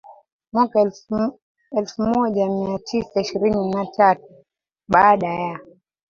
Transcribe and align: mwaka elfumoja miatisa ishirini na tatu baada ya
mwaka 0.53 0.81
elfumoja 1.77 2.49
miatisa 2.49 3.21
ishirini 3.21 3.71
na 3.71 3.85
tatu 3.85 4.23
baada 4.87 5.27
ya 5.27 5.59